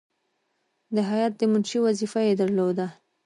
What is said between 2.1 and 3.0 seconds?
یې درلوده.